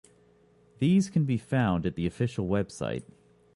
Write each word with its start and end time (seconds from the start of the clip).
These 0.79 1.11
can 1.11 1.25
be 1.25 1.37
found 1.37 1.85
at 1.85 1.93
the 1.93 2.07
official 2.07 2.47
website. 2.47 3.03